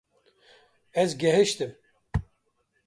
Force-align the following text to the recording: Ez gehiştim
Ez 0.93 1.17
gehiştim 1.17 1.77